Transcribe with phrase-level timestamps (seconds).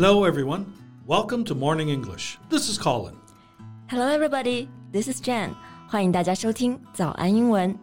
[0.00, 0.72] Hello, everyone.
[1.06, 2.38] Welcome to Morning English.
[2.50, 3.16] This is Colin.
[3.88, 4.68] Hello, everybody.
[4.90, 5.54] This is Jen.
[5.88, 7.78] 欢迎大家收听早安英文。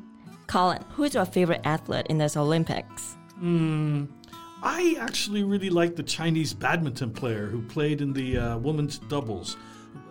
[0.47, 3.15] Colin, who is your favorite athlete in this Olympics?
[4.61, 9.55] I actually really like the Chinese badminton player who played in the uh, women's doubles.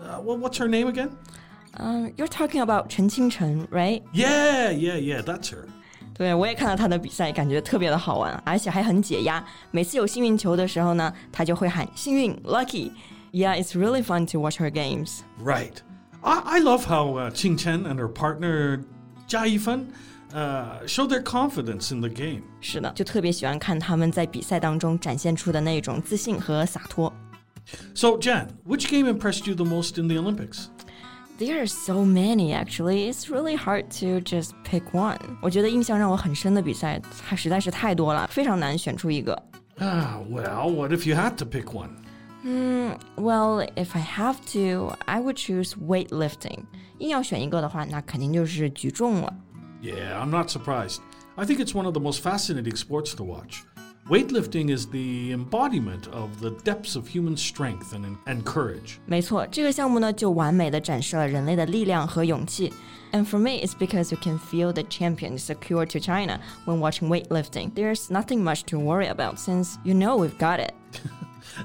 [0.00, 1.16] Uh, well, what's her name again?
[1.78, 4.02] Um, you're talking about 陈清晨, right?
[4.12, 5.68] Yeah, yeah, yeah, that's her.
[6.16, 9.44] 对，我也看了他的比赛，感觉特别的好玩，而且还很解压。
[9.70, 15.20] 每次有幸运球的时候呢，他就会喊幸运 （lucky）。Yeah, it's really fun to watch her games.
[15.42, 15.76] Right.
[16.20, 18.84] I, I love how uh, Qing Chen and her partner
[19.26, 19.86] Jia Yifan
[20.34, 22.42] uh, show their confidence in the game.
[22.60, 27.10] 是的，就特别喜欢看他们在比赛当中展现出的那种自信和洒脱。
[27.94, 30.66] So, Jan, which game impressed you the most in the Olympics?
[31.38, 33.10] There are so many, actually.
[33.10, 35.18] It's really hard to just pick one.
[35.40, 39.42] 我觉得印象让我很深的比赛，它实在是太多了，非常难选出一个。
[39.78, 41.90] Ah, well, what if you had to pick one?
[43.16, 46.64] Well, if I have to, I would choose weightlifting.
[46.98, 49.34] 硬要选一个的话，那肯定就是举重了。
[49.82, 50.98] Yeah, I'm not surprised.
[51.34, 53.62] I think it's one of the most fascinating sports to watch.
[54.08, 58.98] Weightlifting is the embodiment of the depths of human strength and, and courage.
[59.06, 62.72] 没错，这个项目呢，就完美的展示了人类的力量和勇气。
[63.12, 67.08] And for me, it's because you can feel the champion is secured to China when watching
[67.08, 67.72] weightlifting.
[67.74, 70.72] There's nothing much to worry about since you know we've got it.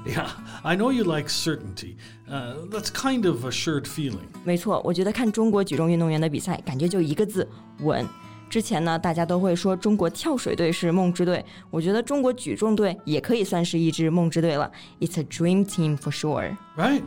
[0.06, 0.28] Yeah,
[0.62, 1.96] I know you like certainty.
[2.30, 4.28] Uh, that's kind of assured feeling.
[4.44, 7.48] 没错，我觉得看中国举重运动员的比赛，感觉就一个字
[7.80, 8.06] 稳。
[8.52, 14.70] 之前呢，大家都会说中国跳水队是梦之队，我觉得中国举重队也可以算是一支梦之队了。
[15.00, 16.56] It's a dream team for sure.
[16.76, 17.02] Right.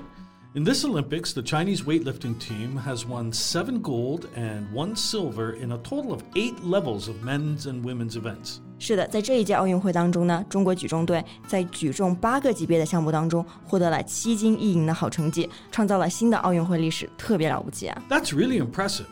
[0.53, 5.71] In this Olympics, the Chinese weightlifting team has won seven gold and one silver in
[5.71, 8.57] a total of eight levels of men's and women's events.
[8.77, 19.05] 是的，在这一届奥运会当中呢，中国举重队在举重八个级别的项目当中获得了七金一银的好成绩，创造了新的奥运会历史，特别了不起啊 That's really impressive.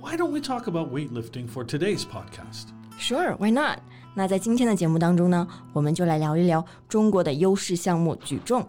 [0.00, 2.68] Why don't we talk about weightlifting for today's podcast?
[2.98, 3.78] ！Sure, why not？
[4.14, 8.68] 那在今天的节目当中呢，我们就来聊一聊中国的优势项目举重。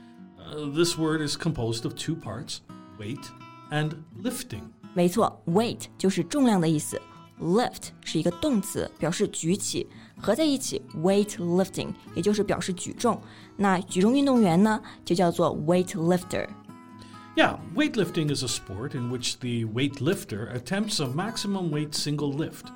[0.50, 2.60] Uh, this word is composed of two parts
[2.98, 3.30] weight
[3.70, 4.62] and lifting.
[4.94, 7.00] 没错，weight 就是重量的意思，
[7.40, 9.86] lift 是一个动词，表示举起，
[10.18, 13.20] 合在一起 weightlifting 也就是表示举重。
[13.56, 16.48] 那举重运动员呢，就叫做 weightlifter。
[17.36, 22.68] Yeah, weightlifting is a sport in which the weightlifter attempts a maximum weight single lift.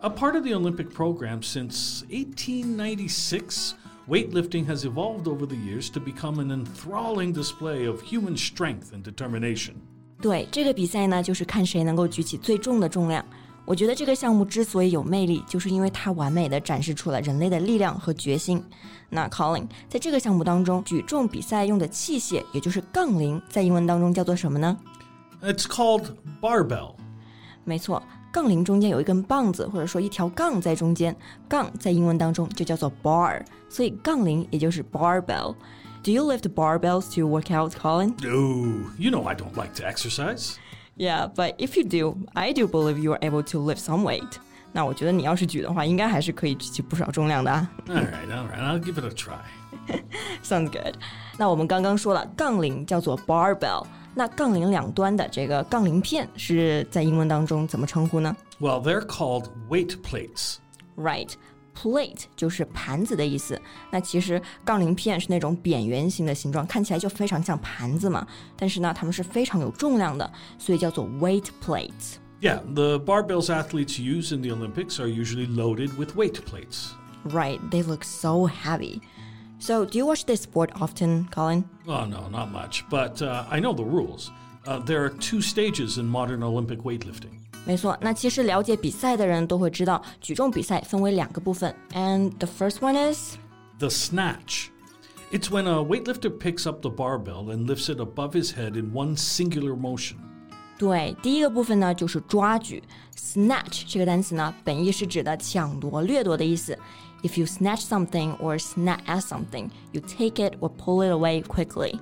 [0.00, 3.74] A part of the Olympic program since 1896,
[4.08, 9.02] weightlifting has evolved over the years to become an enthralling display of human strength and
[9.02, 9.74] determination.
[10.20, 13.24] 对，这个比赛呢，就是看谁能够举起最重的重量。
[13.64, 18.62] 我觉得这个项目之所以有魅力，就是因为它完美的展示出了人类的力量和决心。
[19.10, 24.76] 那 Colin，在这个项目当中，举重比赛用的器械，也就是杠铃，在英文当中叫做什么呢？
[25.42, 26.06] It's called
[26.40, 26.94] barbell.
[27.64, 28.00] 没错，
[28.32, 31.16] 杠铃中间有一根棒子，或者说一条杠在中间，
[31.48, 38.14] 杠在英文当中就叫做 bar，所以杠铃也就是 barbell。Do you lift barbells to work out, Colin?
[38.22, 40.56] No, you know I don't like to exercise.
[40.96, 44.38] Yeah, but if you do, I do believe you are able to lift some weight.
[44.72, 47.70] 那我觉得你要是举的话，应该还是可以举起不少重量的啊。
[47.88, 49.40] All right, all right, I'll give it a try.
[50.42, 50.94] Sounds good.
[51.38, 60.56] 那我们刚刚说了，杠铃叫做 barbell， 那杠铃两端的这个杠铃片是在英文当中怎么称呼呢 Well, they're called weight plates.
[60.96, 61.30] ？Right.
[61.78, 63.60] Plate 就是盘子的意思。
[63.90, 68.26] 那其实杠铃片是那种扁圆形的形状，看起来就非常像盘子嘛。
[68.56, 72.14] 但是呢，它们是非常有重量的，所以叫做 weight plates。
[72.40, 76.92] Yeah, the barbells athletes use in the Olympics are usually loaded with weight plates.
[77.24, 79.02] Right, they look so heavy.
[79.60, 81.64] So, do you watch this sport often, Colin?
[81.86, 84.30] Oh, no, not much, but uh, I know the rules.
[84.66, 87.32] Uh, there are two stages in modern Olympic weightlifting.
[87.64, 91.74] 没错，那其实了解比赛的人都会知道，举重比赛分为两个部分。
[91.92, 93.36] And the first one is
[93.78, 94.68] The snatch.
[95.32, 98.92] It's when a weightlifter picks up the barbell and lifts it above his head in
[98.92, 100.16] one singular motion.
[100.78, 102.82] 对，第一个部分呢就是抓举，
[103.16, 106.78] snatch 这个单词呢，本意是指的抢夺、掠夺的意思。
[107.22, 111.42] If you snatch something or snap at something, you take it or pull it away
[111.42, 111.98] quickly.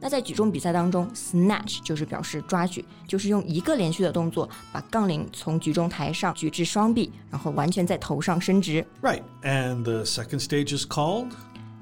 [0.00, 8.84] 那在举重比赛当中，snatch 就是表示抓举，就是用一个连续的动作把杠铃从举重台上举至双臂，然后完全在头上伸直。
[9.00, 9.22] Right.
[9.42, 11.32] And the second stage is called?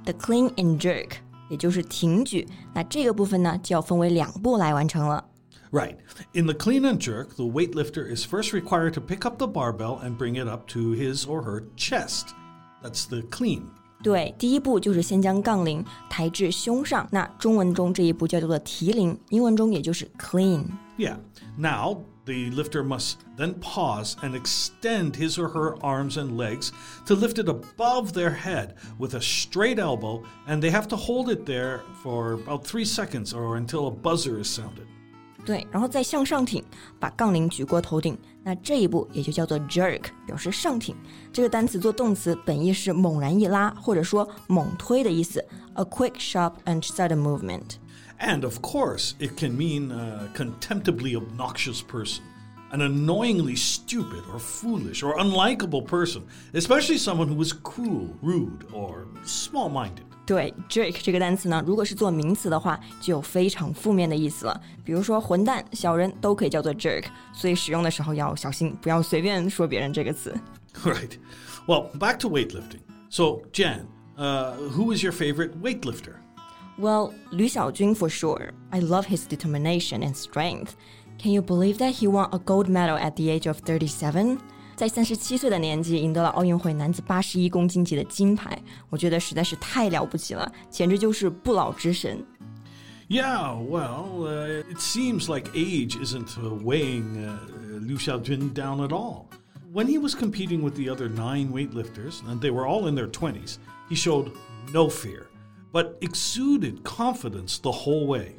[0.04, 1.12] The clean and jerk，
[1.48, 2.46] 也就是挺举。
[2.74, 5.24] 那这个部分呢，就要分为两步来完成了。
[5.72, 5.96] Right.
[6.32, 9.98] In the clean and jerk, the weightlifter is first required to pick up the barbell
[10.00, 12.34] and bring it up to his or her chest.
[12.82, 13.62] That's the clean.
[14.02, 17.06] 对，第一步就是先将杠铃抬至胸上。
[17.12, 20.64] 那中文中这一步叫做提铃，英文中也就是 clean。
[20.98, 21.18] Yeah.
[21.56, 26.70] Now, the lifter must then pause and extend his or her arms and legs
[27.06, 31.28] to lift it above their head with a straight elbow, and they have to hold
[31.30, 34.86] it there for about three seconds or until a buzzer is sounded.
[35.46, 36.62] 对，然后再向上挺，
[37.00, 38.16] 把杠铃举过头顶。
[38.44, 40.94] 那这一步也就叫做 jerk，表示上挺。
[41.32, 45.44] 这个单词做动词本意是猛然一拉，或者说猛推的意思，
[45.74, 47.76] a quick, sharp and sudden movement。
[48.20, 52.22] And of course, it can mean a contemptibly obnoxious person,
[52.70, 59.08] an annoyingly stupid or foolish or unlikable person, especially someone who is cruel, rude, or
[59.24, 60.04] small minded.
[60.26, 64.60] 对，jerk 这个单词呢，如果是做名词的话，就有非常负面的意思了。
[64.84, 70.34] 比如说混蛋、小人都可以叫做 jerk，所以使用的时候要小心，不要随便说别人这个词。
[70.84, 71.18] Right.
[71.66, 72.80] Well, back to weightlifting.
[73.10, 73.86] So, Jan,
[74.16, 76.14] uh, who is your favorite weightlifter?
[76.78, 78.50] Well, 吕小军 for sure.
[78.70, 80.70] I love his determination and strength.
[81.18, 84.38] Can you believe that he won a gold medal at the age of 37?
[84.76, 92.24] 在三十七岁的年纪赢得了奥运会男子八十一公斤级的金牌，我觉得实在是太了不起了，简直就是不老之神。
[93.08, 97.36] Yeah, well, uh, it seems like age isn't uh, weighing uh,
[97.80, 99.26] Liu Xiaojun down at all.
[99.70, 103.08] When he was competing with the other nine weightlifters, and they were all in their
[103.08, 103.58] 20s,
[103.88, 104.32] he showed
[104.72, 105.26] no fear,
[105.72, 108.36] but exuded confidence the whole way.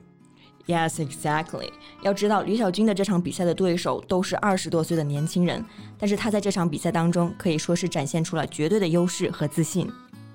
[0.69, 1.71] Yes, exactly.
[2.03, 5.65] 要知道，吕小军的这场比赛的对手都是二十多岁的年轻人，
[5.99, 9.91] 但是他在这场比赛当中可以说是展现出了绝对的优势和自信。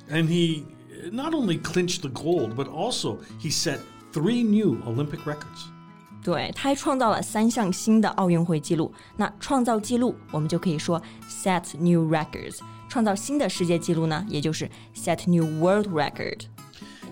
[0.09, 3.77] And he uh, not only clinched the gold, but also he set
[4.12, 5.68] three new Olympic records.
[6.24, 8.91] 对，他还创造了三项新的奥运会纪录。
[9.15, 11.00] 那创造纪录，我们就可以说
[11.30, 12.57] set new records；
[12.89, 16.45] 创造新的世界纪录呢，也就是 set new world record。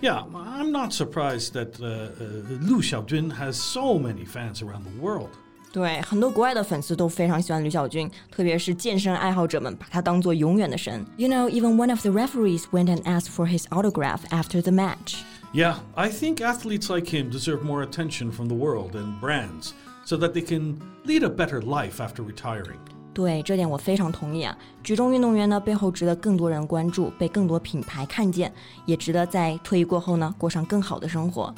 [0.01, 5.01] Yeah, I'm not surprised that uh, uh, Liu Xiaojun has so many fans around the
[5.01, 5.29] world.
[5.73, 11.05] 对，很多国外的粉丝都非常喜欢吕小军，特别是健身爱好者们把他当做永远的神。
[11.17, 15.17] You know, even one of the referees went and asked for his autograph after the match.
[15.53, 19.73] Yeah, I think athletes like him deserve more attention from the world and brands
[20.05, 22.79] so that they can lead a better life after retiring.
[23.14, 24.56] 对，这点我非常同意啊！
[24.82, 28.52] 举重运动员呢，背后值得更多人关注，被更多品牌看见，
[28.86, 31.54] 也值得在退役过后呢，过上更好的生活。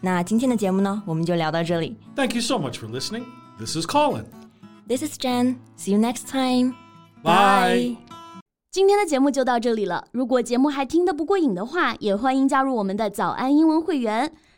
[0.00, 1.96] 那今天的节目呢，我们就聊到这里。
[2.14, 3.24] Thank you so much for listening.
[3.58, 4.24] This is Colin.
[4.86, 5.56] This is Jen.
[5.76, 6.74] See you next time.
[7.22, 7.96] Bye.
[8.70, 10.06] 今天的节目就到这里了。
[10.12, 14.32] 如果节目还听得不过瘾的话，也欢迎加入我们的早安英文会员。